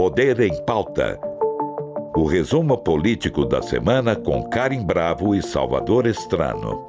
[0.00, 1.20] Poder em Pauta.
[2.16, 6.88] O resumo político da semana com Karim Bravo e Salvador Estrano.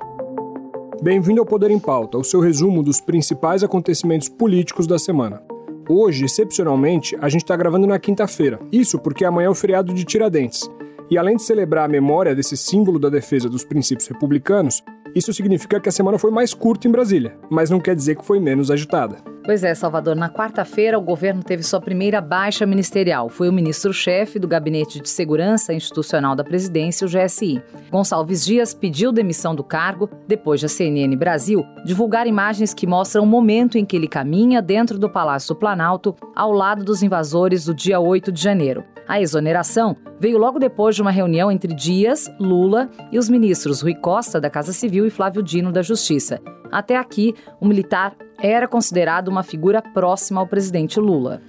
[1.03, 5.43] Bem-vindo ao Poder em Pauta, o seu resumo dos principais acontecimentos políticos da semana.
[5.89, 8.61] Hoje, excepcionalmente, a gente está gravando na quinta-feira.
[8.71, 10.61] Isso porque amanhã é o feriado de Tiradentes.
[11.09, 14.81] E além de celebrar a memória desse símbolo da defesa dos princípios republicanos,
[15.13, 18.23] isso significa que a semana foi mais curta em Brasília, mas não quer dizer que
[18.23, 19.30] foi menos agitada.
[19.43, 20.15] Pois é, Salvador.
[20.15, 23.27] Na quarta-feira, o governo teve sua primeira baixa ministerial.
[23.27, 27.61] Foi o ministro-chefe do Gabinete de Segurança Institucional da Presidência, o GSI.
[27.89, 33.27] Gonçalves Dias pediu demissão do cargo depois da CNN Brasil divulgar imagens que mostram o
[33.27, 37.99] momento em que ele caminha dentro do Palácio Planalto ao lado dos invasores do dia
[37.99, 38.83] 8 de janeiro.
[39.07, 43.95] A exoneração veio logo depois de uma reunião entre Dias, Lula e os ministros Rui
[43.95, 46.39] Costa, da Casa Civil, e Flávio Dino, da Justiça.
[46.71, 51.41] Até aqui, o militar era considerado uma figura próxima ao presidente Lula.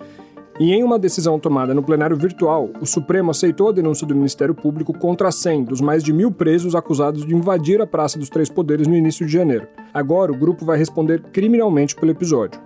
[0.60, 4.54] E em uma decisão tomada no plenário virtual, o Supremo aceitou a denúncia do Ministério
[4.54, 8.50] Público contra 100 dos mais de mil presos acusados de invadir a Praça dos Três
[8.50, 9.66] Poderes no início de janeiro.
[9.94, 12.60] Agora, o grupo vai responder criminalmente pelo episódio.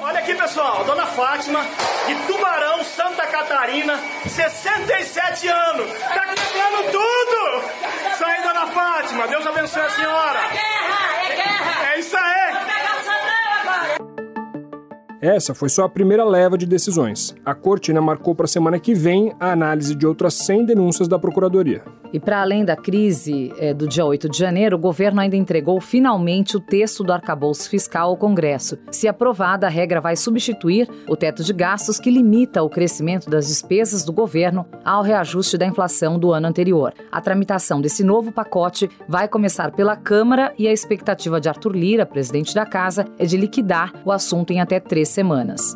[0.00, 1.60] Olha aqui, pessoal, Dona Fátima,
[2.06, 8.16] de Tubarão, Santa Catarina, 67 anos, tá quebrando tudo!
[8.18, 10.85] Sai, Dona Fátima, Deus abençoe a senhora!
[15.26, 17.34] Essa foi só a primeira leva de decisões.
[17.44, 21.08] A corte ainda marcou para a semana que vem a análise de outras 100 denúncias
[21.08, 21.82] da Procuradoria.
[22.12, 25.80] E para além da crise é, do dia 8 de janeiro, o governo ainda entregou
[25.80, 28.78] finalmente o texto do arcabouço fiscal ao Congresso.
[28.92, 33.48] Se aprovada, a regra vai substituir o teto de gastos que limita o crescimento das
[33.48, 36.94] despesas do governo ao reajuste da inflação do ano anterior.
[37.10, 42.06] A tramitação desse novo pacote vai começar pela Câmara e a expectativa de Arthur Lira,
[42.06, 45.74] presidente da casa, é de liquidar o assunto em até três semanas.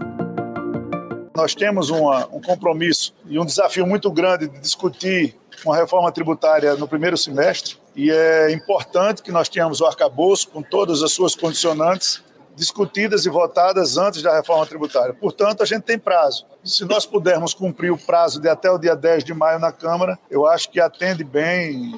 [1.35, 6.75] Nós temos uma, um compromisso e um desafio muito grande de discutir uma reforma tributária
[6.75, 11.35] no primeiro semestre e é importante que nós tenhamos o arcabouço com todas as suas
[11.35, 12.23] condicionantes
[12.55, 15.15] discutidas e votadas antes da reforma tributária.
[15.15, 16.45] Portanto, a gente tem prazo.
[16.63, 20.19] Se nós pudermos cumprir o prazo de até o dia 10 de maio na Câmara,
[20.31, 21.91] eu acho que atende bem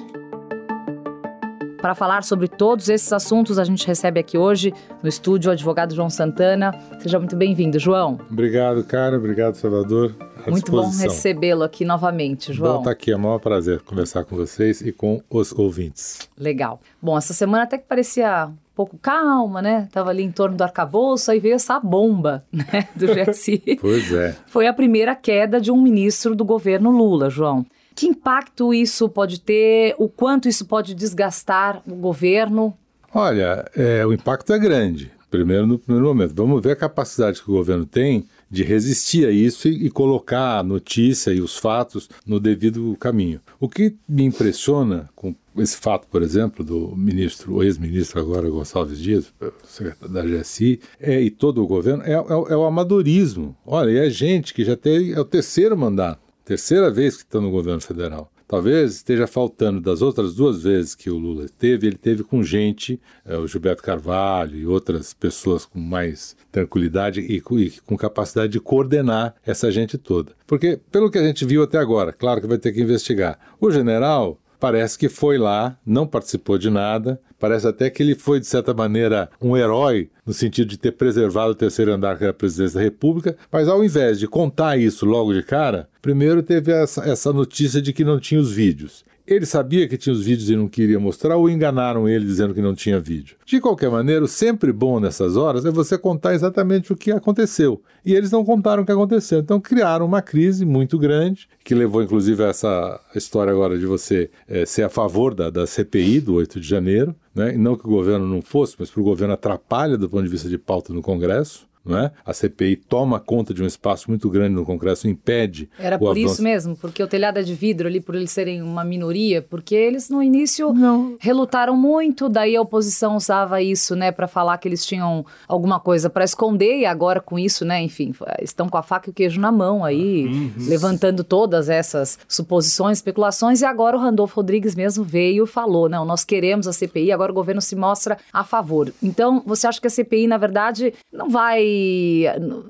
[1.83, 4.73] para falar sobre todos esses assuntos, a gente recebe aqui hoje
[5.03, 6.73] no estúdio o advogado João Santana.
[6.97, 8.21] Seja muito bem-vindo, João.
[8.31, 9.17] Obrigado, cara.
[9.17, 10.15] Obrigado, Salvador.
[10.47, 12.75] Muito bom recebê-lo aqui novamente, João.
[12.75, 16.29] Bom estar tá aqui, é um maior prazer conversar com vocês e com os ouvintes.
[16.37, 16.79] Legal.
[17.01, 19.89] Bom, essa semana até que parecia um pouco calma, né?
[19.91, 23.77] Tava ali em torno do arcabouço, aí veio essa bomba, né, do GSI.
[23.81, 24.37] pois é.
[24.47, 27.65] Foi a primeira queda de um ministro do governo Lula, João.
[27.95, 29.95] Que impacto isso pode ter?
[29.97, 32.73] O quanto isso pode desgastar o governo?
[33.13, 35.11] Olha, é, o impacto é grande.
[35.29, 36.35] Primeiro, no primeiro momento.
[36.35, 40.59] Vamos ver a capacidade que o governo tem de resistir a isso e, e, colocar
[40.59, 43.41] a notícia e os fatos no devido caminho.
[43.59, 48.99] O que me impressiona com esse fato, por exemplo, do ministro, o ex-ministro agora Gonçalves
[48.99, 49.33] Dias,
[49.63, 53.55] secretário da GSI, é, e todo o governo, é, é, é o amadorismo.
[53.65, 56.22] Olha, é gente que já tem é o terceiro mandato.
[56.45, 58.29] Terceira vez que está no governo federal.
[58.47, 63.01] Talvez esteja faltando das outras duas vezes que o Lula teve, ele teve com gente,
[63.25, 69.33] é, o Gilberto Carvalho e outras pessoas com mais tranquilidade e com, capacidade de coordenar
[69.45, 70.33] essa gente toda.
[70.45, 73.39] Porque, pelo que a gente viu até agora, claro que vai ter que investigar.
[73.59, 78.39] O general parece que foi lá, não participou de nada, parece até que ele foi,
[78.39, 82.31] de certa maneira, um herói no sentido de ter preservado o terceiro andar que era
[82.31, 86.71] a presidência da República, mas ao invés de contar isso logo de cara, primeiro teve
[86.71, 89.03] essa, essa notícia de que não tinha os vídeos.
[89.25, 92.61] Ele sabia que tinha os vídeos e não queria mostrar, ou enganaram ele dizendo que
[92.61, 93.37] não tinha vídeo.
[93.45, 97.81] De qualquer maneira, o sempre bom nessas horas é você contar exatamente o que aconteceu.
[98.05, 99.39] E eles não contaram o que aconteceu.
[99.39, 104.29] Então criaram uma crise muito grande, que levou inclusive a essa história agora de você
[104.47, 107.15] é, ser a favor da, da CPI do 8 de janeiro.
[107.33, 107.53] Né?
[107.53, 110.49] Não que o governo não fosse, mas para o governo atrapalha do ponto de vista
[110.49, 112.11] de pauta no Congresso não é?
[112.25, 115.69] A CPI toma conta de um espaço muito grande no Congresso, impede.
[115.77, 116.25] Era por avanço.
[116.25, 119.75] isso mesmo, porque o telhado é de vidro ali, por eles serem uma minoria, porque
[119.75, 121.17] eles no início não.
[121.19, 126.09] relutaram muito, daí a oposição usava isso, né, para falar que eles tinham alguma coisa
[126.09, 129.39] para esconder e agora com isso, né, enfim, estão com a faca e o queijo
[129.39, 130.51] na mão aí, uhum.
[130.67, 136.05] levantando todas essas suposições, especulações e agora o Randolfo Rodrigues mesmo veio e falou, não,
[136.05, 138.93] nós queremos a CPI, agora o governo se mostra a favor.
[139.01, 141.72] Então, você acha que a CPI, na verdade, não vai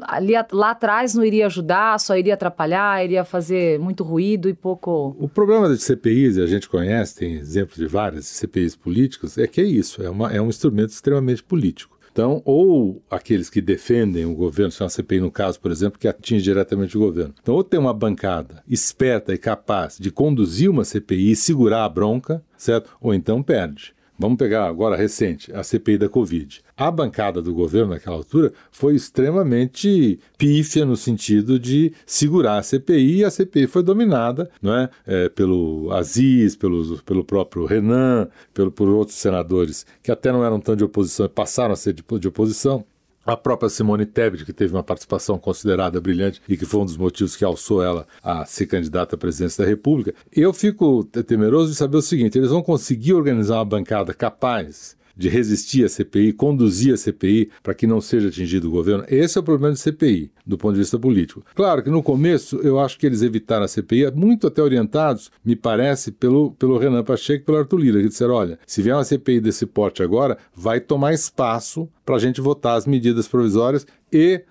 [0.02, 5.16] ali lá atrás não iria ajudar, só iria atrapalhar, iria fazer muito ruído e pouco.
[5.20, 9.62] O problema das CPIs, a gente conhece, tem exemplos de várias CPIs políticas, é que
[9.62, 11.94] é isso, é, uma, é um instrumento extremamente político.
[12.14, 15.98] Então, ou aqueles que defendem o governo, se é uma CPI no caso, por exemplo,
[15.98, 17.34] que atinge diretamente o governo.
[17.42, 21.90] Então, ou tem uma bancada esperta e capaz de conduzir uma CPI e segurar a
[21.90, 22.96] bronca, certo?
[23.02, 23.96] Ou então perde.
[24.24, 26.64] Vamos pegar agora recente, a CPI da Covid.
[26.78, 33.18] A bancada do governo naquela altura foi extremamente pífia no sentido de segurar a CPI
[33.18, 38.72] e a CPI foi dominada não é, é pelo Aziz, pelo, pelo próprio Renan, pelo,
[38.72, 42.02] por outros senadores que até não eram tão de oposição e passaram a ser de,
[42.18, 42.86] de oposição
[43.26, 46.98] a própria Simone Tebet, que teve uma participação considerada brilhante e que foi um dos
[46.98, 51.78] motivos que alçou ela a ser candidata à presidência da República, eu fico temeroso de
[51.78, 56.94] saber o seguinte: eles vão conseguir organizar uma bancada capaz de resistir à CPI, conduzir
[56.94, 59.06] a CPI para que não seja atingido o governo.
[59.08, 61.44] Esse é o problema da CPI, do ponto de vista político.
[61.56, 65.56] Claro que no começo eu acho que eles evitaram a CPI, muito até orientados, me
[65.56, 69.04] parece, pelo, pelo Renan Pacheco e pelo Arthur Lira, que disseram: olha, se vier uma
[69.04, 74.44] CPI desse porte agora, vai tomar espaço para a gente votar as medidas provisórias e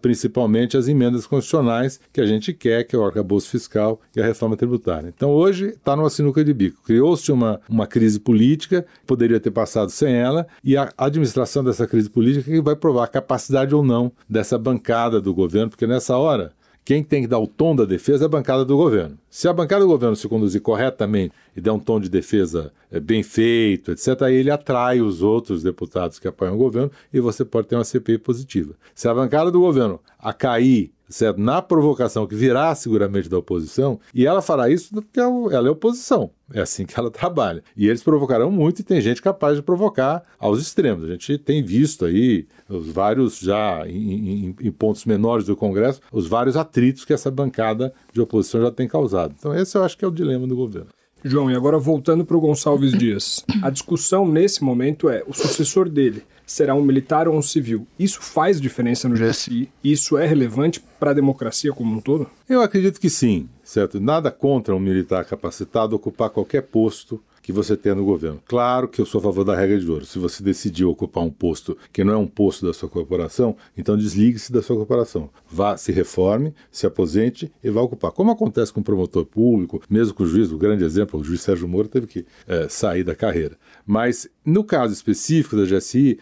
[0.00, 4.24] principalmente as emendas constitucionais que a gente quer, que é o arcabouço fiscal e a
[4.24, 5.12] reforma tributária.
[5.14, 6.82] Então hoje está numa sinuca de bico.
[6.82, 12.10] Criou-se uma, uma crise política, poderia ter passado sem ela, e a administração dessa crise
[12.10, 16.52] política que vai provar a capacidade ou não dessa bancada do governo, porque nessa hora
[16.86, 19.18] quem tem que dar o tom da defesa é a bancada do governo.
[19.36, 22.98] Se a bancada do governo se conduzir corretamente e der um tom de defesa é,
[22.98, 27.44] bem feito, etc., aí ele atrai os outros deputados que apoiam o governo e você
[27.44, 28.72] pode ter uma CPI positiva.
[28.94, 31.40] Se a bancada do governo a cair certo?
[31.40, 35.70] na provocação que virá seguramente da oposição, e ela fará isso porque é ela é
[35.70, 36.30] oposição.
[36.52, 37.62] É assim que ela trabalha.
[37.76, 41.04] E eles provocarão muito e tem gente capaz de provocar aos extremos.
[41.04, 46.00] A gente tem visto aí os vários, já em, em, em pontos menores do Congresso,
[46.12, 49.25] os vários atritos que essa bancada de oposição já tem causado.
[49.38, 50.88] Então, esse eu acho que é o dilema do governo.
[51.24, 53.44] João, e agora voltando para o Gonçalves Dias.
[53.62, 57.86] A discussão nesse momento é o sucessor dele será um militar ou um civil.
[57.98, 59.68] Isso faz diferença no GSI?
[59.82, 62.30] Isso é relevante para a democracia como um todo?
[62.48, 64.00] Eu acredito que sim, certo?
[64.00, 68.42] Nada contra um militar capacitado ocupar qualquer posto que você tenha no governo.
[68.44, 70.04] Claro que eu sou a favor da regra de ouro.
[70.04, 73.96] Se você decidiu ocupar um posto que não é um posto da sua corporação, então
[73.96, 75.30] desligue-se da sua corporação.
[75.48, 78.10] Vá, se reforme, se aposente e vá ocupar.
[78.10, 81.40] Como acontece com o promotor público, mesmo com o juiz, o grande exemplo, o juiz
[81.40, 83.56] Sérgio Moro teve que é, sair da carreira.
[83.86, 86.20] Mas no caso específico da GSI,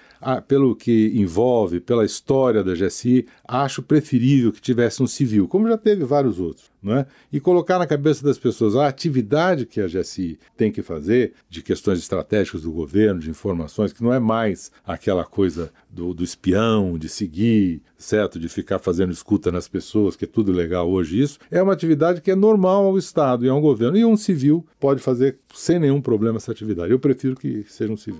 [0.49, 5.76] pelo que envolve, pela história da GSI, acho preferível que tivesse um civil, como já
[5.76, 6.73] teve vários outros.
[6.82, 7.06] Né?
[7.32, 11.62] E colocar na cabeça das pessoas a atividade que a GSI tem que fazer, de
[11.62, 16.99] questões estratégicas do governo, de informações, que não é mais aquela coisa do, do espião,
[16.99, 18.38] de seguir, certo?
[18.38, 22.21] De ficar fazendo escuta nas pessoas, que é tudo legal hoje isso, é uma atividade
[22.21, 23.97] que é normal ao Estado e a um governo.
[23.97, 26.93] E um civil pode fazer sem nenhum problema essa atividade.
[26.93, 28.13] Eu prefiro que seja um civil.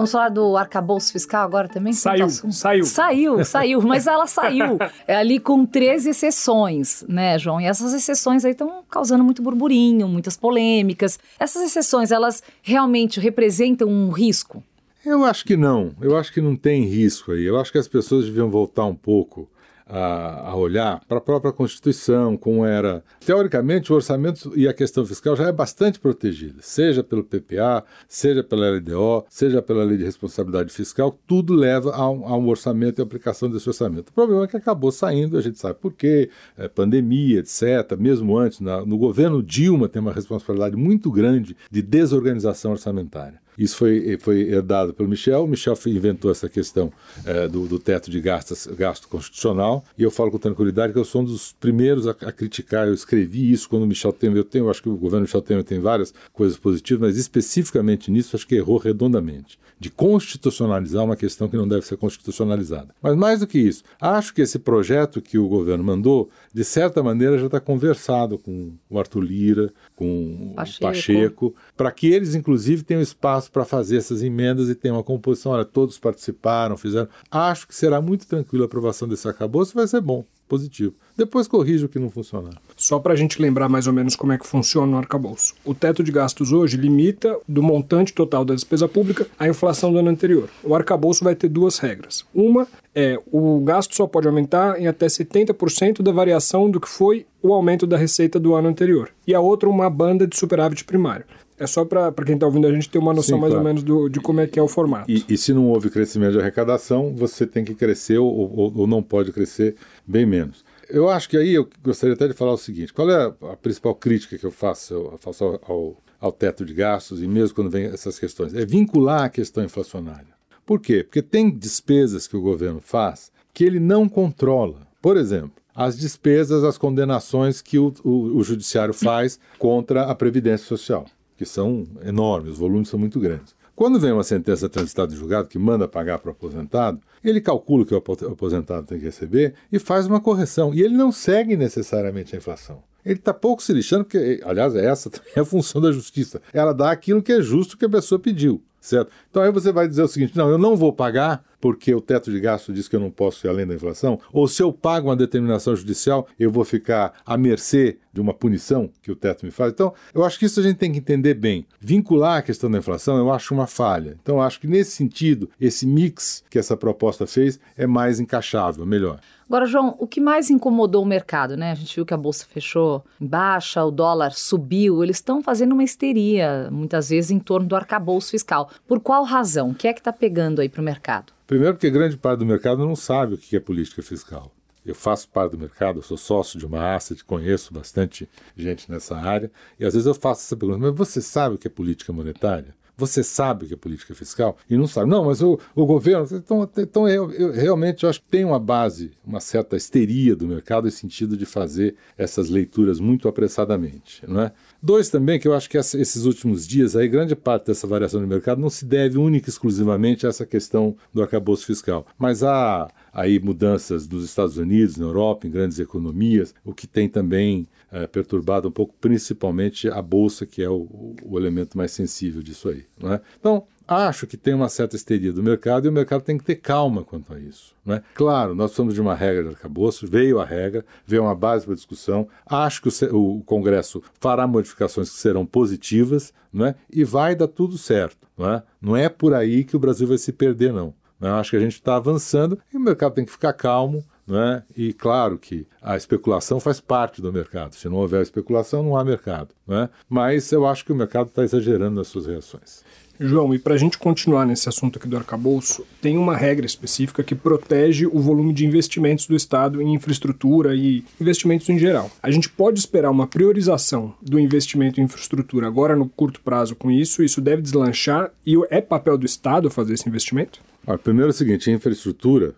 [0.00, 1.92] Vamos falar do arcabouço fiscal agora também?
[1.92, 2.84] Saiu, saiu.
[2.84, 4.78] Saiu, saiu, mas ela saiu.
[5.06, 7.60] É ali com 13 exceções, né, João?
[7.60, 11.18] E essas exceções aí estão causando muito burburinho, muitas polêmicas.
[11.38, 14.62] Essas exceções, elas realmente representam um risco?
[15.04, 15.92] Eu acho que não.
[16.00, 17.44] Eu acho que não tem risco aí.
[17.44, 19.48] Eu acho que as pessoas deviam voltar um pouco
[19.90, 23.02] a, a olhar para a própria Constituição, como era.
[23.24, 28.42] Teoricamente, o orçamento e a questão fiscal já é bastante protegida, seja pelo PPA, seja
[28.42, 33.00] pela LDO, seja pela Lei de Responsabilidade Fiscal, tudo leva a um, a um orçamento
[33.00, 34.10] e aplicação desse orçamento.
[34.10, 37.96] O problema é que acabou saindo, a gente sabe por quê, é, pandemia, etc.
[37.98, 43.39] Mesmo antes, na, no governo Dilma tem uma responsabilidade muito grande de desorganização orçamentária.
[43.58, 45.44] Isso foi, foi herdado pelo Michel.
[45.44, 46.92] O Michel inventou essa questão
[47.24, 49.84] é, do, do, teto de gastos, gasto constitucional.
[49.98, 52.86] E eu falo com tranquilidade que eu sou um dos primeiros a, a criticar.
[52.86, 54.38] Eu escrevi isso quando o Michel Temer.
[54.38, 58.10] Eu, tenho, eu acho que o governo Michel Temer tem várias coisas positivas, mas especificamente
[58.10, 62.94] nisso acho que errou redondamente de constitucionalizar uma questão que não deve ser constitucionalizada.
[63.00, 67.02] Mas mais do que isso, acho que esse projeto que o governo mandou, de certa
[67.02, 70.84] maneira, já está conversado com o Arthur Lira, com Pacheco.
[70.84, 75.02] o Pacheco, para que eles, inclusive, tenham espaço para fazer essas emendas e tenham uma
[75.02, 75.52] composição.
[75.52, 77.08] Olha, todos participaram, fizeram.
[77.30, 80.94] Acho que será muito tranquilo a aprovação desse arcabouço, vai ser bom positivo.
[81.16, 82.54] Depois corrija o que não funcionar.
[82.76, 85.54] Só para a gente lembrar mais ou menos como é que funciona o arcabouço.
[85.64, 89.98] O teto de gastos hoje limita do montante total da despesa pública a inflação do
[89.98, 90.48] ano anterior.
[90.64, 92.24] O arcabouço vai ter duas regras.
[92.34, 97.26] Uma é o gasto só pode aumentar em até 70% da variação do que foi
[97.40, 99.10] o aumento da receita do ano anterior.
[99.26, 101.24] E a outra, uma banda de superávit primário.
[101.60, 103.58] É só para quem está ouvindo a gente ter uma noção Sim, mais claro.
[103.58, 105.10] ou menos do, de como é que é o formato.
[105.10, 108.86] E, e, se não houve crescimento de arrecadação, você tem que crescer ou, ou, ou,
[108.86, 109.76] não pode crescer
[110.06, 110.64] bem menos.
[110.88, 113.94] Eu acho que aí eu gostaria até de falar o seguinte: qual é a, principal
[113.94, 117.68] crítica que eu faço, eu faço ao, ao, ao teto de gastos e mesmo quando
[117.68, 118.54] vem essas questões?
[118.54, 120.40] É vincular a questão inflacionária.
[120.64, 121.04] Por quê?
[121.04, 124.88] Porque tem despesas que o governo faz que ele não controla.
[125.02, 130.66] Por exemplo, as despesas, as condenações que o, o, o judiciário faz contra a Previdência
[130.66, 131.06] Social,
[131.40, 133.54] que são enormes, os volumes são muito grandes.
[133.74, 137.82] Quando vem uma sentença transitada em julgado que manda pagar para o aposentado, ele calcula
[137.82, 140.74] o que o aposentado tem que receber e faz uma correção.
[140.74, 142.82] E ele não segue necessariamente a inflação.
[143.02, 146.42] Ele está pouco se lixando, porque, aliás, essa também é a função da justiça.
[146.52, 149.12] Ela dá aquilo que é justo que a pessoa pediu certo?
[149.30, 152.30] Então aí você vai dizer o seguinte: não, eu não vou pagar porque o teto
[152.30, 155.08] de gasto diz que eu não posso ir além da inflação, ou se eu pago
[155.08, 159.52] uma determinação judicial, eu vou ficar à mercê de uma punição que o teto me
[159.52, 159.72] faz.
[159.72, 161.66] Então, eu acho que isso a gente tem que entender bem.
[161.80, 164.16] Vincular a questão da inflação, eu acho uma falha.
[164.20, 168.84] Então, eu acho que nesse sentido, esse mix que essa proposta fez é mais encaixável,
[168.84, 169.20] melhor.
[169.50, 171.72] Agora, João, o que mais incomodou o mercado, né?
[171.72, 175.72] A gente viu que a bolsa fechou em baixa, o dólar subiu, eles estão fazendo
[175.72, 178.70] uma histeria, muitas vezes, em torno do arcabouço fiscal.
[178.86, 179.70] Por qual razão?
[179.70, 181.32] O que é que está pegando aí para o mercado?
[181.50, 184.52] Primeiro, porque grande parte do mercado não sabe o que é política fiscal.
[184.86, 189.50] Eu faço parte do mercado, sou sócio de uma asset, conheço bastante gente nessa área,
[189.76, 192.72] e às vezes eu faço essa pergunta: mas você sabe o que é política monetária?
[192.96, 194.58] Você sabe o que é política fiscal?
[194.68, 195.10] E não sabe.
[195.10, 196.24] Não, mas o, o governo.
[196.30, 200.46] Então, então eu, eu, realmente eu acho que tem uma base, uma certa histeria do
[200.46, 204.22] mercado em sentido de fazer essas leituras muito apressadamente.
[204.28, 204.52] Não é?
[204.82, 208.26] Dois também, que eu acho que esses últimos dias, aí, grande parte dessa variação do
[208.26, 212.06] mercado não se deve única e exclusivamente a essa questão do arcabouço fiscal.
[212.18, 217.08] Mas há aí mudanças nos Estados Unidos, na Europa, em grandes economias, o que tem
[217.08, 222.42] também é, perturbado um pouco, principalmente a bolsa, que é o, o elemento mais sensível
[222.42, 222.84] disso aí.
[223.04, 223.20] É?
[223.38, 226.56] Então, acho que tem uma certa histeria do mercado e o mercado tem que ter
[226.56, 227.74] calma quanto a isso.
[227.88, 228.00] É?
[228.14, 231.74] Claro, nós somos de uma regra de arcabouço, veio a regra, veio uma base para
[231.74, 232.28] discussão.
[232.46, 236.74] Acho que o, o, Congresso fará modificações que serão positivas é?
[236.88, 238.28] e vai dar tudo certo.
[238.38, 238.62] Não é?
[238.80, 240.94] não é por aí que o Brasil vai se perder, não.
[241.20, 244.62] Eu acho que a gente está avançando e o mercado tem que ficar calmo, né?
[244.76, 247.74] E claro que a especulação faz parte do mercado.
[247.74, 249.54] Se não houver especulação, não há mercado.
[249.66, 249.90] Né?
[250.08, 252.84] Mas eu acho que o mercado está exagerando nas suas reações.
[253.22, 257.22] João, e para a gente continuar nesse assunto aqui do arcabouço, tem uma regra específica
[257.22, 262.10] que protege o volume de investimentos do Estado em infraestrutura e investimentos em geral.
[262.22, 266.90] A gente pode esperar uma priorização do investimento em infraestrutura agora no curto prazo com
[266.90, 267.22] isso?
[267.22, 270.62] Isso deve deslanchar e é papel do Estado fazer esse investimento?
[270.86, 272.54] Ah, primeiro é o seguinte, infraestrutura,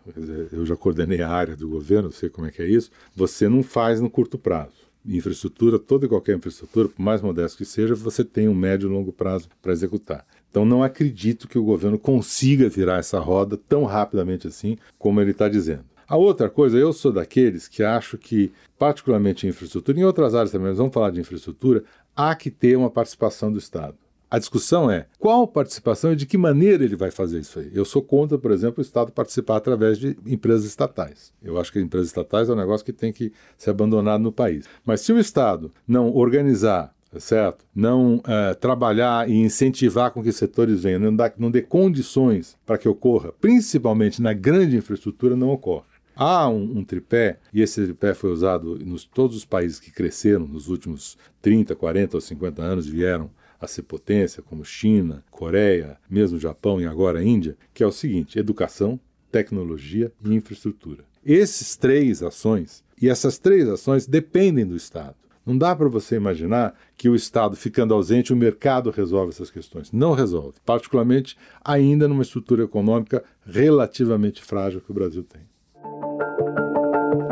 [0.52, 3.64] eu já coordenei a área do governo, sei como é que é isso, você não
[3.64, 4.82] faz no curto prazo.
[5.04, 8.92] Infraestrutura, toda e qualquer infraestrutura, por mais modesto que seja, você tem um médio e
[8.92, 10.24] longo prazo para executar.
[10.52, 15.30] Então não acredito que o governo consiga virar essa roda tão rapidamente assim como ele
[15.30, 15.84] está dizendo.
[16.06, 20.52] A outra coisa, eu sou daqueles que acho que, particularmente em infraestrutura, em outras áreas
[20.52, 21.82] também, mas vamos falar de infraestrutura,
[22.14, 23.94] há que ter uma participação do Estado.
[24.30, 27.70] A discussão é qual participação e de que maneira ele vai fazer isso aí.
[27.72, 31.32] Eu sou contra, por exemplo, o Estado participar através de empresas estatais.
[31.42, 34.66] Eu acho que empresas estatais é um negócio que tem que ser abandonado no país.
[34.84, 37.64] Mas se o Estado não organizar certo?
[37.74, 42.78] Não é, trabalhar e incentivar com que setores venham, não, dá, não dê condições para
[42.78, 45.92] que ocorra, principalmente na grande infraestrutura, não ocorre.
[46.14, 50.46] Há um, um, tripé, e esse tripé foi usado nos todos os países que cresceram
[50.46, 56.38] nos últimos 30, 40 ou 50 anos, vieram a ser potência, como China, Coreia, mesmo
[56.38, 59.00] Japão e agora Índia, que é o seguinte: educação,
[59.30, 61.04] tecnologia e infraestrutura.
[61.24, 65.14] Esses três ações, e essas três ações dependem do Estado.
[65.44, 69.90] Não dá para você imaginar que o Estado ficando ausente, o mercado resolve essas questões.
[69.90, 75.42] Não resolve, particularmente ainda numa estrutura econômica relativamente frágil que o Brasil tem.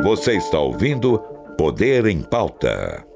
[0.03, 1.19] Você está ouvindo
[1.57, 3.07] Poder em Pauta.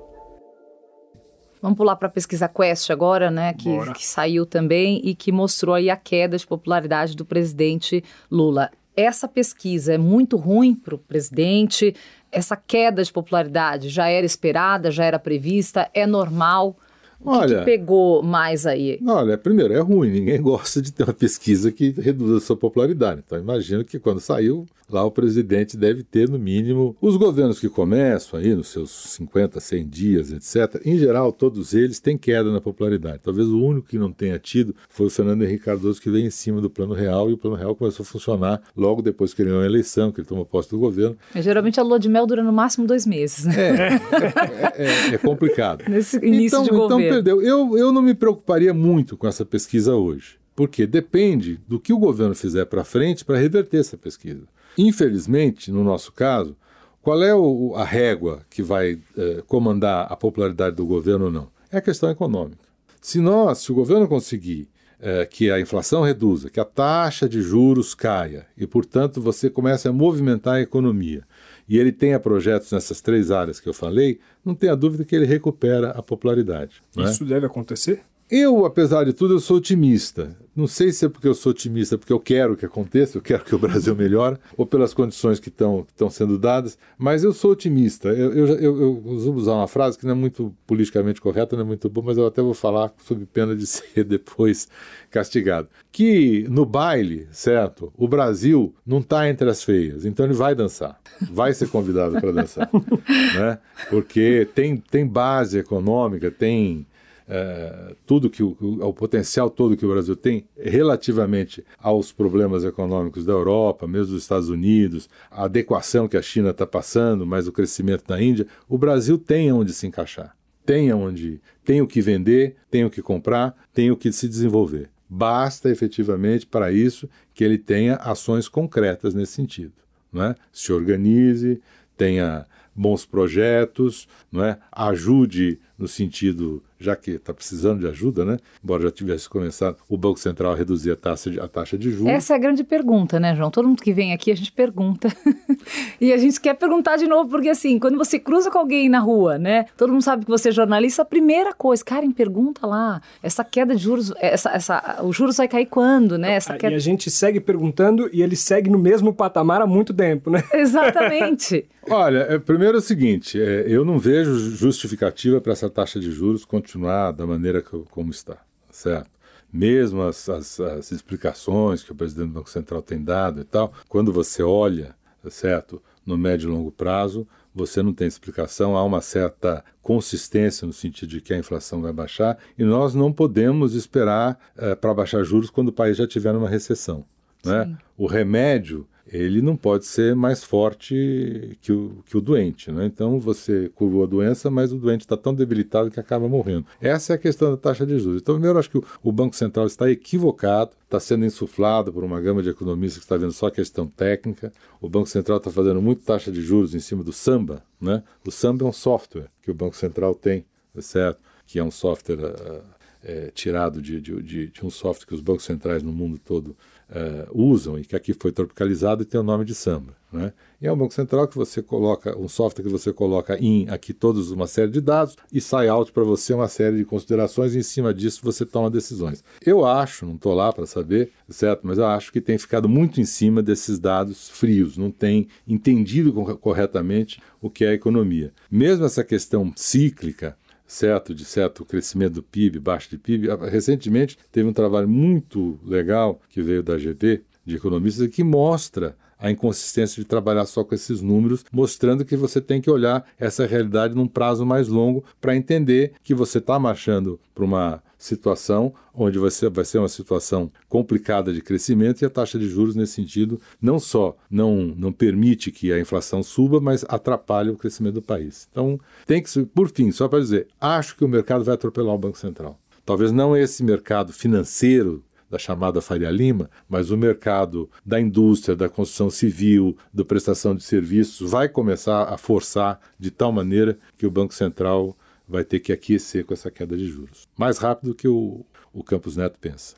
[1.60, 5.74] Vamos pular para a pesquisa Quest agora, né, que, que saiu também e que mostrou
[5.74, 8.70] aí a queda de popularidade do presidente Lula.
[8.96, 11.96] Essa pesquisa é muito ruim para o presidente.
[12.34, 16.76] Essa queda de popularidade já era esperada, já era prevista, é normal.
[17.24, 19.00] O olha, que, que, pegou mais aí?
[19.06, 20.10] Olha, primeiro, é ruim.
[20.10, 23.22] Ninguém gosta de ter uma pesquisa que reduza a sua popularidade.
[23.24, 27.68] Então, imagino que quando saiu, lá o presidente deve ter, no mínimo, os governos que
[27.68, 30.80] começam aí nos seus 50, 100 dias, etc.
[30.84, 33.20] Em geral, todos eles têm queda na popularidade.
[33.22, 36.30] Talvez o único que não tenha tido foi o Fernando Henrique Cardoso, que veio em
[36.30, 39.50] cima do Plano Real, e o Plano Real começou a funcionar logo depois que ele
[39.50, 41.16] ganhou a eleição, que ele tomou posse do governo.
[41.34, 43.54] Mas, geralmente a lua de mel dura no máximo dois meses, né?
[43.56, 45.84] É, é, é, é complicado.
[45.88, 47.13] Nesse início então, de então governo.
[47.14, 47.42] Perdeu.
[47.42, 50.38] Eu, eu não me preocuparia muito com essa pesquisa hoje.
[50.56, 54.46] Porque depende do que o governo fizer para frente para reverter essa pesquisa.
[54.78, 56.56] Infelizmente, no nosso caso,
[57.02, 61.48] qual é o, a régua que vai eh, comandar a popularidade do governo ou não?
[61.72, 62.62] É a questão econômica.
[63.00, 64.68] Se nós, se o governo conseguir
[65.00, 69.86] é, que a inflação reduza, que a taxa de juros caia e, portanto, você comece
[69.86, 71.24] a movimentar a economia
[71.68, 75.26] e ele tenha projetos nessas três áreas que eu falei, não tenha dúvida que ele
[75.26, 76.82] recupera a popularidade.
[76.96, 77.02] É?
[77.02, 78.02] Isso deve acontecer?
[78.36, 80.36] Eu, apesar de tudo, eu sou otimista.
[80.56, 83.44] Não sei se é porque eu sou otimista, porque eu quero que aconteça, eu quero
[83.44, 88.08] que o Brasil melhore, ou pelas condições que estão sendo dadas, mas eu sou otimista.
[88.08, 91.66] Eu, eu, eu, eu usar uma frase que não é muito politicamente correta, não é
[91.66, 94.66] muito boa, mas eu até vou falar sob pena de ser depois
[95.12, 95.68] castigado.
[95.92, 101.00] Que no baile, certo, o Brasil não está entre as feias, então ele vai dançar,
[101.30, 102.68] vai ser convidado para dançar,
[103.38, 103.60] né?
[103.88, 106.84] porque tem, tem base econômica, tem
[107.28, 113.24] é, tudo que o, o, potencial todo que o Brasil tem relativamente aos problemas econômicos
[113.24, 117.52] da Europa, mesmo dos Estados Unidos, a adequação que a China está passando, mas o
[117.52, 122.56] crescimento da Índia, o Brasil tem onde se encaixar, tem onde tem o que vender,
[122.70, 124.90] tem o que comprar, tem o que se desenvolver.
[125.08, 129.72] Basta efetivamente para isso que ele tenha ações concretas nesse sentido.
[130.12, 130.34] Né?
[130.52, 131.60] Se organize,
[131.96, 134.58] tenha bons projetos, não é?
[134.72, 138.38] ajude no sentido, já que está precisando de ajuda, né?
[138.62, 141.90] embora já tivesse começado o Banco Central a reduzir a taxa de, a taxa de
[141.90, 142.12] juros.
[142.12, 143.50] Essa é a grande pergunta, né, João?
[143.50, 145.08] Todo mundo que vem aqui a gente pergunta.
[146.00, 148.98] e a gente quer perguntar de novo, porque assim, quando você cruza com alguém na
[148.98, 149.66] rua, né?
[149.76, 153.74] Todo mundo sabe que você é jornalista, a primeira coisa, Karen, pergunta lá, essa queda
[153.74, 156.34] de juros, essa, essa, o juros vai cair quando, né?
[156.34, 156.72] Essa queda...
[156.72, 160.42] E a gente segue perguntando e ele segue no mesmo patamar há muito tempo, né?
[160.54, 161.66] Exatamente.
[161.90, 166.10] Olha, é, primeiro é o seguinte, é, eu não vejo justificativa para essa taxa de
[166.10, 166.73] juros continuar
[167.12, 168.38] da maneira que, como está,
[168.70, 169.10] certo?
[169.52, 173.72] Mesmo as, as, as, explicações que o presidente do Banco Central tem dado e tal,
[173.88, 174.96] quando você olha,
[175.30, 180.72] certo, no médio e longo prazo, você não tem explicação, há uma certa consistência no
[180.72, 185.22] sentido de que a inflação vai baixar e nós não podemos esperar é, para baixar
[185.22, 187.04] juros quando o país já tiver numa recessão.
[187.44, 187.76] Né?
[187.96, 192.70] O remédio ele não pode ser mais forte que o, que o doente.
[192.72, 192.86] Né?
[192.86, 196.66] Então você curou a doença, mas o doente está tão debilitado que acaba morrendo.
[196.80, 198.22] Essa é a questão da taxa de juros.
[198.22, 202.20] Então, primeiro, acho que o, o Banco Central está equivocado, está sendo insuflado por uma
[202.20, 204.52] gama de economistas que está vendo só a questão técnica.
[204.80, 207.62] O Banco Central está fazendo muito taxa de juros em cima do samba.
[207.80, 208.02] Né?
[208.26, 210.44] O samba é um software que o Banco Central tem,
[210.78, 211.20] certo?
[211.46, 212.62] que é um software uh,
[213.02, 216.56] é, tirado de, de, de, de um software que os bancos centrais no mundo todo
[216.90, 219.94] uh, usam e que aqui foi tropicalizado e tem o nome de samba.
[220.12, 220.32] Né?
[220.62, 223.92] E é um banco central que você coloca, um software que você coloca em aqui
[223.92, 227.58] todos uma série de dados e sai out para você uma série de considerações e
[227.58, 229.24] em cima disso você toma decisões.
[229.44, 231.62] Eu acho, não estou lá para saber, certo?
[231.64, 236.12] Mas eu acho que tem ficado muito em cima desses dados frios, não tem entendido
[236.38, 238.32] corretamente o que é a economia.
[238.48, 240.36] Mesmo essa questão cíclica,
[240.66, 243.30] certo de certo crescimento do PIB, baixo de PIB.
[243.30, 248.96] Ah, recentemente teve um trabalho muito legal que veio da GV, de economistas, que mostra
[249.18, 253.46] a inconsistência de trabalhar só com esses números, mostrando que você tem que olhar essa
[253.46, 259.18] realidade num prazo mais longo para entender que você está marchando para uma situação onde
[259.18, 263.40] você vai ser uma situação complicada de crescimento e a taxa de juros nesse sentido
[263.60, 268.46] não só não, não permite que a inflação suba, mas atrapalha o crescimento do país.
[268.50, 271.98] Então, tem que por fim, só para dizer, acho que o mercado vai atropelar o
[271.98, 272.58] Banco Central.
[272.84, 278.68] Talvez não esse mercado financeiro da chamada Faria Lima, mas o mercado da indústria, da
[278.68, 284.10] construção civil, da prestação de serviços vai começar a forçar de tal maneira que o
[284.10, 284.94] Banco Central
[285.28, 287.28] vai ter que aquecer com essa queda de juros.
[287.36, 289.74] Mais rápido que o, o Campos Neto pensa.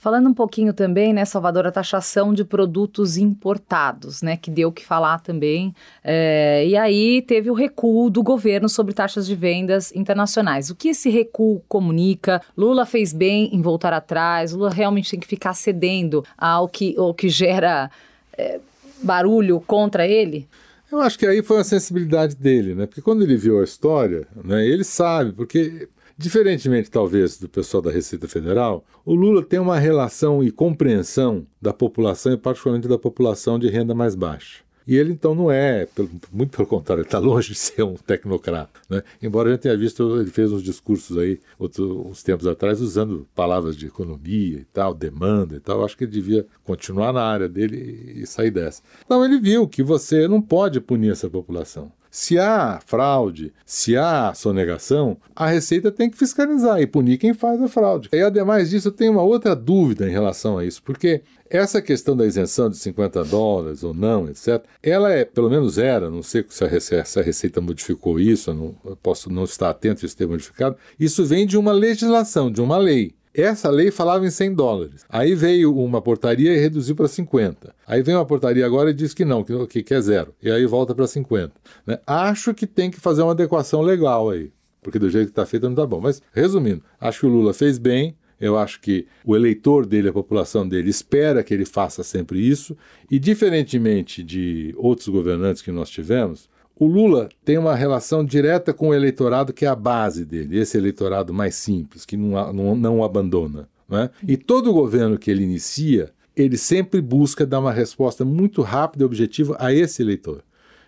[0.00, 4.72] Falando um pouquinho também, né, Salvador, a taxação de produtos importados, né, que deu o
[4.72, 5.74] que falar também.
[6.02, 10.70] É, e aí teve o recuo do governo sobre taxas de vendas internacionais.
[10.70, 12.40] O que esse recuo comunica?
[12.56, 14.52] Lula fez bem em voltar atrás?
[14.52, 17.90] Lula realmente tem que ficar cedendo ao que, ao que gera
[18.38, 18.58] é,
[19.02, 20.48] barulho contra ele?
[20.90, 22.86] Eu acho que aí foi a sensibilidade dele, né?
[22.86, 25.88] Porque quando ele viu a história, né, ele sabe, porque
[26.20, 31.72] Diferentemente, talvez, do pessoal da Receita Federal, o Lula tem uma relação e compreensão da
[31.72, 34.62] população, e particularmente da população de renda mais baixa.
[34.90, 35.86] E ele, então, não é,
[36.32, 38.80] muito pelo contrário, ele está longe de ser um tecnocrata.
[38.88, 39.04] Né?
[39.22, 43.24] Embora a gente tenha visto, ele fez uns discursos aí, outros, uns tempos atrás, usando
[43.32, 45.84] palavras de economia e tal, demanda e tal.
[45.84, 48.82] Acho que ele devia continuar na área dele e sair dessa.
[49.06, 51.92] Então, ele viu que você não pode punir essa população.
[52.10, 57.62] Se há fraude, se há sonegação, a Receita tem que fiscalizar e punir quem faz
[57.62, 58.08] a fraude.
[58.12, 62.16] E ademais disso, eu tenho uma outra dúvida em relação a isso, porque essa questão
[62.16, 66.44] da isenção de 50 dólares ou não, etc., ela é, pelo menos era, não sei
[66.48, 70.04] se a Receita, se a Receita modificou isso, eu, não, eu posso não estar atento
[70.04, 73.14] a isso ter modificado, isso vem de uma legislação, de uma lei.
[73.32, 75.04] Essa lei falava em 100 dólares.
[75.08, 77.72] Aí veio uma portaria e reduziu para 50.
[77.86, 80.34] Aí vem uma portaria agora e diz que não, que, que é zero.
[80.42, 81.52] E aí volta para 50.
[81.86, 81.98] Né?
[82.06, 84.50] Acho que tem que fazer uma adequação legal aí.
[84.82, 86.00] Porque do jeito que está feito não está bom.
[86.00, 90.12] Mas, resumindo, acho que o Lula fez bem, eu acho que o eleitor dele, a
[90.12, 92.76] população dele, espera que ele faça sempre isso.
[93.10, 96.48] E, diferentemente de outros governantes que nós tivemos,
[96.80, 100.78] o Lula tem uma relação direta com o eleitorado que é a base dele, esse
[100.78, 103.68] eleitorado mais simples, que não, não, não o abandona.
[103.86, 104.10] Não é?
[104.26, 109.06] E todo governo que ele inicia, ele sempre busca dar uma resposta muito rápida e
[109.06, 110.42] objetiva a esse eleitor.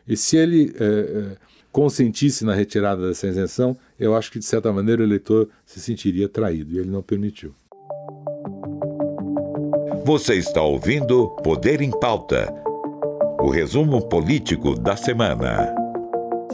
[0.09, 1.37] E se ele é,
[1.71, 6.27] consentisse na retirada dessa isenção, eu acho que, de certa maneira, o eleitor se sentiria
[6.27, 7.55] traído, e ele não permitiu.
[10.07, 12.51] Você está ouvindo Poder em Pauta
[13.41, 15.82] o resumo político da semana.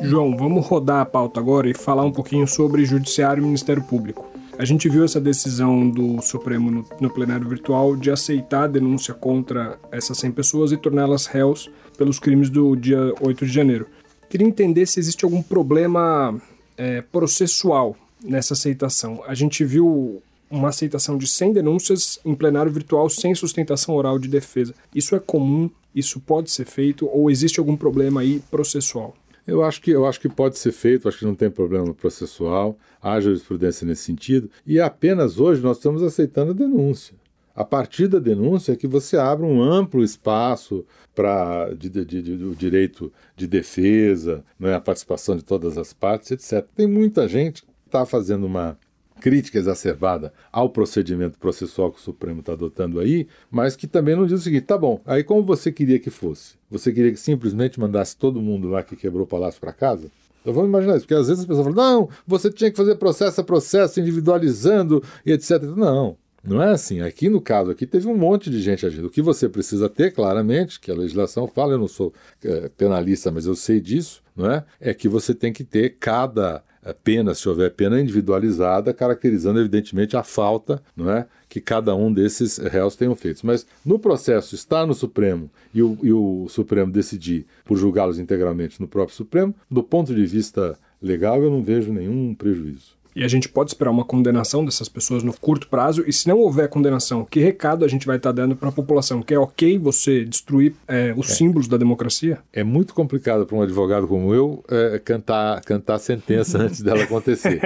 [0.02, 4.26] João, vamos rodar a pauta agora e falar um pouquinho sobre Judiciário e Ministério Público.
[4.56, 9.14] A gente viu essa decisão do Supremo no, no, plenário virtual de aceitar a denúncia
[9.14, 13.86] contra essas 100 pessoas e torná-las réus pelos crimes do dia 8 de janeiro.
[14.28, 16.40] Queria entender se existe algum problema
[16.76, 19.22] é, processual nessa aceitação.
[19.26, 24.28] A gente viu uma aceitação de 100 denúncias em plenário virtual sem sustentação oral de
[24.28, 24.74] defesa.
[24.94, 25.70] Isso é comum?
[25.94, 27.08] Isso pode ser feito?
[27.08, 29.14] Ou existe algum problema aí processual?
[29.48, 32.78] Eu acho que eu acho que pode ser feito, acho que não tem problema processual,
[33.00, 37.16] há jurisprudência nesse sentido, e apenas hoje nós estamos aceitando a denúncia.
[37.54, 40.84] A partir da denúncia é que você abre um amplo espaço
[41.14, 46.30] para de, de, de, o direito de defesa, né, a participação de todas as partes,
[46.30, 46.68] etc.
[46.76, 48.78] Tem muita gente que está fazendo uma
[49.20, 54.26] crítica exacerbada ao procedimento processual que o Supremo está adotando aí, mas que também não
[54.26, 56.54] diz o seguinte: tá bom, aí como você queria que fosse?
[56.70, 60.10] Você queria que simplesmente mandasse todo mundo lá que quebrou o palácio para casa?
[60.40, 62.96] Então vamos imaginar isso, porque às vezes as pessoas falam: não, você tinha que fazer
[62.96, 65.62] processo a processo, individualizando e etc.
[65.62, 66.16] Não.
[66.42, 67.00] Não é assim.
[67.00, 69.06] Aqui no caso aqui teve um monte de gente agindo.
[69.06, 73.30] O que você precisa ter, claramente, que a legislação fala, eu não sou é, penalista,
[73.30, 74.64] mas eu sei disso, não é?
[74.80, 76.62] É que você tem que ter cada
[77.02, 82.58] pena, se houver pena individualizada, caracterizando evidentemente a falta não é, que cada um desses
[82.58, 83.46] réus tenham feito.
[83.46, 88.80] Mas no processo está no Supremo e o, e o Supremo decidir por julgá-los integralmente
[88.80, 92.97] no próprio Supremo, do ponto de vista legal eu não vejo nenhum prejuízo.
[93.18, 96.04] E a gente pode esperar uma condenação dessas pessoas no curto prazo.
[96.06, 99.22] E se não houver condenação, que recado a gente vai estar dando para a população?
[99.22, 101.34] Que é ok você destruir é, os é.
[101.34, 102.38] símbolos da democracia?
[102.52, 107.02] É muito complicado para um advogado como eu é, cantar, cantar a sentença antes dela
[107.02, 107.60] acontecer.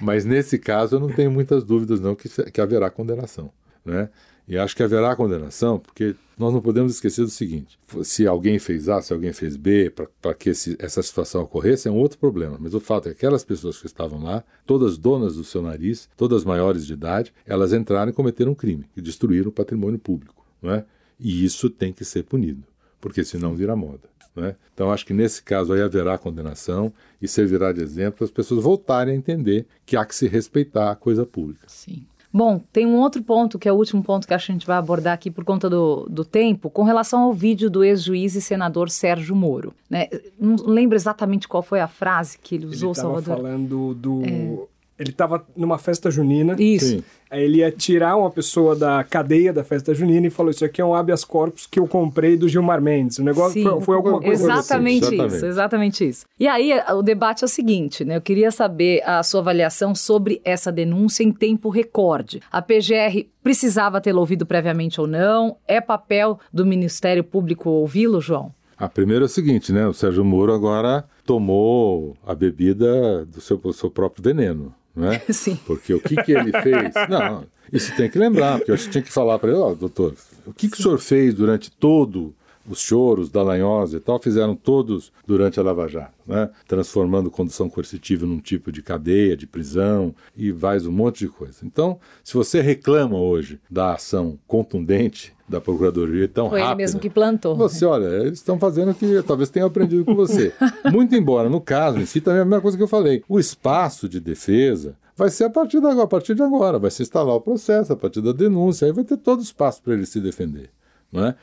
[0.00, 3.50] Mas nesse caso eu não tenho muitas dúvidas não que, que haverá condenação.
[3.84, 4.08] Né?
[4.48, 8.88] E acho que haverá condenação, porque nós não podemos esquecer do seguinte: se alguém fez
[8.88, 12.56] A, se alguém fez B, para que esse, essa situação ocorresse, é um outro problema.
[12.60, 16.08] Mas o fato é que aquelas pessoas que estavam lá, todas donas do seu nariz,
[16.16, 20.44] todas maiores de idade, elas entraram e cometeram um crime e destruíram o patrimônio público.
[20.60, 20.84] Não é?
[21.18, 22.64] E isso tem que ser punido,
[23.00, 24.14] porque senão vira moda.
[24.36, 24.56] É?
[24.72, 26.92] Então, acho que nesse caso aí haverá condenação
[27.22, 30.90] e servirá de exemplo para as pessoas voltarem a entender que há que se respeitar
[30.90, 31.64] a coisa pública.
[31.68, 32.04] Sim.
[32.36, 35.14] Bom, tem um outro ponto, que é o último ponto que a gente vai abordar
[35.14, 39.36] aqui por conta do, do tempo, com relação ao vídeo do ex-juiz e senador Sérgio
[39.36, 39.72] Moro.
[39.88, 40.08] Né?
[40.36, 43.36] Não lembro exatamente qual foi a frase que ele usou, ele Salvador.
[43.36, 44.22] falando do...
[44.24, 46.54] É ele estava numa festa junina.
[46.58, 46.86] Isso.
[46.86, 47.04] Sim.
[47.30, 50.80] Aí ele ia tirar uma pessoa da cadeia da festa junina e falou: Isso aqui
[50.80, 53.18] é um habeas corpus que eu comprei do Gilmar Mendes.
[53.18, 55.26] O negócio foi, foi, alguma coisa exatamente assim.
[55.26, 56.26] Isso, exatamente isso.
[56.38, 58.16] E aí o debate é o seguinte: né?
[58.16, 62.40] Eu queria saber a sua avaliação sobre essa denúncia em tempo recorde.
[62.52, 65.56] A PGR precisava tê-lo ouvido previamente ou não?
[65.66, 68.54] É papel do Ministério Público ouvi-lo, João?
[68.76, 69.86] A primeira é o seguinte, né?
[69.86, 75.18] O Sérgio Moro agora tomou a bebida do seu, do seu próprio veneno não é?
[75.32, 75.58] Sim.
[75.66, 76.94] Porque o que, que ele fez?
[77.08, 80.14] Não, isso tem que lembrar, porque eu tinha que falar para ele, ó, oh, doutor,
[80.46, 82.34] o que, que o senhor fez durante todo
[82.68, 86.50] os choros da Lanhosa e tal, fizeram todos durante a Lava Jato, né?
[86.66, 91.58] transformando condução coercitiva num tipo de cadeia, de prisão e mais um monte de coisa.
[91.62, 96.72] Então, se você reclama hoje da ação contundente da Procuradoria tão Foi rápida...
[96.72, 97.54] ele mesmo que plantou.
[97.56, 100.52] Você, olha, eles estão fazendo o que talvez tenham aprendido com você.
[100.90, 103.22] Muito embora, no caso em si, também é a mesma coisa que eu falei.
[103.28, 107.02] O espaço de defesa vai ser a partir agora, a partir de agora, vai se
[107.02, 110.06] instalar o processo, a partir da denúncia, aí vai ter todo o espaço para ele
[110.06, 110.70] se defender.
[111.12, 111.36] Não é?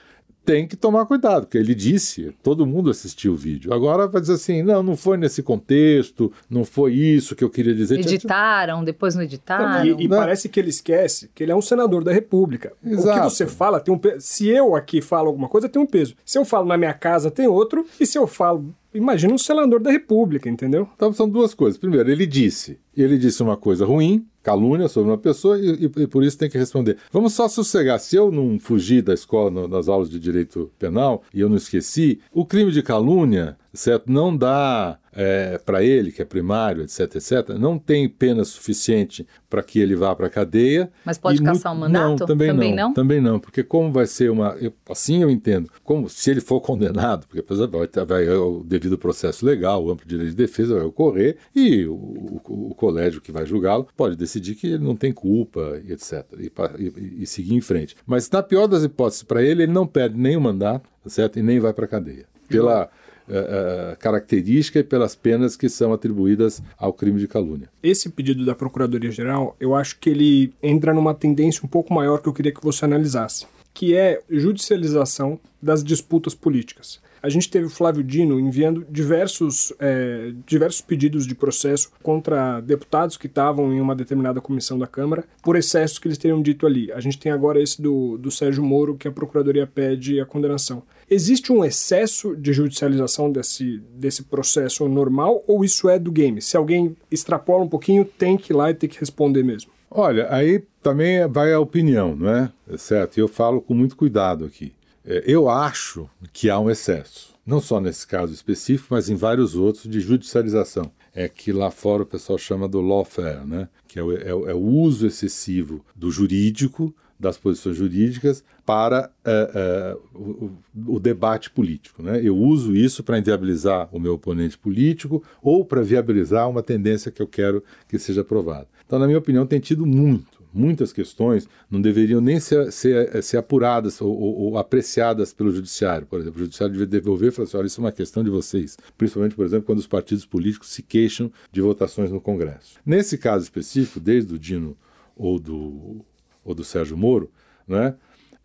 [0.44, 3.74] Tem que tomar cuidado, porque ele disse, todo mundo assistiu o vídeo.
[3.74, 7.74] Agora vai dizer assim, não, não foi nesse contexto, não foi isso que eu queria
[7.74, 8.00] dizer.
[8.00, 9.86] Editaram, depois não editaram.
[9.86, 12.74] E, e parece que ele esquece que ele é um senador da República.
[12.84, 13.10] Exato.
[13.10, 14.18] O que você fala tem um peso.
[14.20, 16.16] Se eu aqui falo alguma coisa, tem um peso.
[16.26, 17.86] Se eu falo na minha casa, tem outro.
[18.00, 20.88] E se eu falo Imagina um senador da República, entendeu?
[20.96, 21.78] Então são duas coisas.
[21.78, 22.80] Primeiro, ele disse.
[22.96, 26.50] Ele disse uma coisa ruim, calúnia sobre uma pessoa e, e, e, por isso tem
[26.50, 26.98] que responder.
[27.12, 28.00] Vamos só sossegar.
[28.00, 31.56] Se eu não fugir da escola no, nas aulas de direito penal e eu não
[31.56, 37.16] esqueci, o crime de calúnia, certo, não dá é, para ele, que é primário, etc,
[37.16, 40.92] etc, não tem pena suficiente para que ele vá para a cadeia.
[41.06, 42.20] Mas pode caçar o um mandato?
[42.20, 44.56] Não, também, também não, não, Também não, porque como vai ser uma...
[44.60, 45.70] Eu, assim eu entendo.
[45.84, 50.08] Como se ele for condenado, porque vai, vai, vai o devido processo legal, o amplo
[50.08, 54.56] direito de defesa vai ocorrer e o, o, o colégio que vai julgá-lo pode decidir
[54.56, 57.96] que ele não tem culpa, etc, e, e, e seguir em frente.
[58.06, 61.38] Mas na pior das hipóteses para ele, ele não perde nem o mandato, certo?
[61.38, 62.26] E nem vai para a cadeia.
[62.48, 62.90] Pela
[63.32, 67.70] uh, característica e pelas penas que são atribuídas ao crime de calúnia.
[67.82, 72.28] Esse pedido da Procuradoria-Geral, eu acho que ele entra numa tendência um pouco maior que
[72.28, 77.00] eu queria que você analisasse, que é judicialização das disputas políticas.
[77.24, 83.16] A gente teve o Flávio Dino enviando diversos, é, diversos pedidos de processo contra deputados
[83.16, 86.92] que estavam em uma determinada comissão da Câmara por excessos que eles teriam dito ali.
[86.92, 90.82] A gente tem agora esse do, do Sérgio Moro, que a Procuradoria pede a condenação.
[91.14, 96.42] Existe um excesso de judicialização desse, desse processo normal ou isso é do game?
[96.42, 99.74] Se alguém extrapola um pouquinho, tem que ir lá e tem que responder mesmo.
[99.90, 102.50] Olha, aí também vai a opinião, não é?
[102.78, 103.18] Certo?
[103.18, 104.74] Eu falo com muito cuidado aqui.
[105.04, 109.54] É, eu acho que há um excesso, não só nesse caso específico, mas em vários
[109.54, 110.94] outros, de judicialização.
[111.14, 113.68] É que lá fora o pessoal chama do lawfare, né?
[113.86, 119.52] que é o, é, é o uso excessivo do jurídico, das posições jurídicas, para é,
[119.54, 120.52] é, o,
[120.88, 122.02] o, debate político.
[122.02, 122.20] Né?
[122.24, 127.22] Eu uso isso para inviabilizar o meu oponente político ou para viabilizar uma tendência que
[127.22, 128.68] eu quero que seja aprovada.
[128.86, 133.38] Então, na minha opinião, tem tido muito muitas questões não deveriam nem ser, ser, ser
[133.38, 136.06] apuradas ou, ou, ou, apreciadas pelo judiciário.
[136.06, 138.30] Por exemplo, o judiciário devia devolver e falar assim, olha, isso é uma questão de
[138.30, 138.78] vocês.
[138.98, 142.80] Principalmente, por exemplo, quando os partidos políticos se queixam de votações no Congresso.
[142.86, 144.76] Nesse caso específico, desde o Dino
[145.16, 146.04] ou do,
[146.44, 147.30] ou do Sérgio Moro,
[147.68, 147.96] né,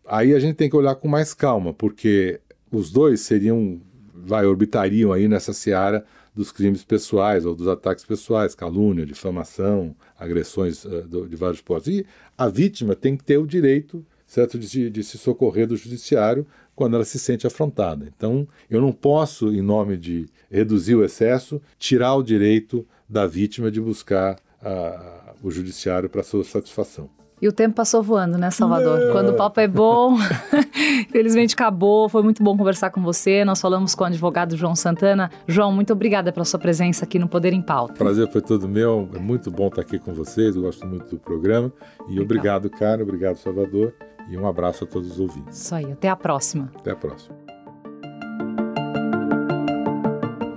[0.07, 3.81] aí a gente tem que olhar com mais calma, porque os dois seriam,
[4.15, 6.05] vai, orbitariam aí nessa seara
[6.35, 11.89] dos crimes pessoais ou dos ataques pessoais, calúnia, difamação, agressões uh, de vários portos.
[11.89, 12.07] E
[12.37, 16.95] a vítima tem que ter o direito certo de, de, se socorrer do judiciário quando
[16.95, 18.07] ela se sente afrontada.
[18.15, 23.71] Então, eu não posso, em nome de reduzir o excesso, tirar o direito da vítima
[23.71, 27.09] de buscar uh, o judiciário para sua satisfação.
[27.41, 28.99] E o tempo passou voando, né, Salvador?
[28.99, 29.13] Não.
[29.13, 30.17] Quando o papo é bom,
[31.13, 32.09] felizmente acabou.
[32.09, 33.45] Foi muito bom conversar com você.
[33.45, 35.31] Nós falamos com o advogado João Santana.
[35.47, 37.95] João, muito obrigada pela sua presença aqui no Poder em Pauta.
[37.95, 39.09] Prazer foi todo meu.
[39.15, 40.57] É muito bom estar aqui com vocês.
[40.57, 41.71] Eu gosto muito do programa.
[42.07, 42.25] E Legal.
[42.25, 43.03] obrigado, cara.
[43.03, 43.93] Obrigado, Salvador.
[44.31, 45.61] E um abraço a todos os ouvintes.
[45.61, 45.93] Isso aí.
[45.93, 46.73] Até a próxima.
[46.75, 47.46] Até a próxima.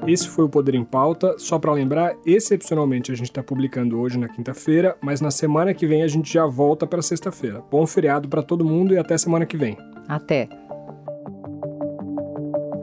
[0.09, 1.35] Esse foi o Poder em Pauta.
[1.37, 5.85] Só para lembrar, excepcionalmente a gente está publicando hoje na quinta-feira, mas na semana que
[5.85, 7.61] vem a gente já volta para sexta-feira.
[7.69, 9.77] Bom feriado para todo mundo e até semana que vem.
[10.07, 10.49] Até.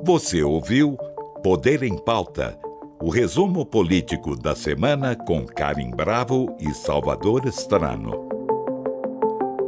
[0.05, 0.97] Você ouviu
[1.43, 2.57] Poder em Pauta,
[3.03, 8.29] o resumo político da semana com Karim Bravo e Salvador Estrano.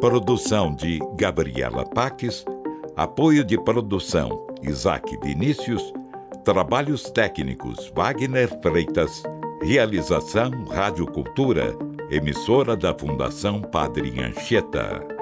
[0.00, 2.44] Produção de Gabriela Paques,
[2.96, 5.92] apoio de produção Isaac Vinícius
[6.48, 9.22] Trabalhos técnicos Wagner Freitas.
[9.60, 11.76] Realização Rádio Cultura,
[12.10, 15.17] emissora da Fundação Padre Anchieta.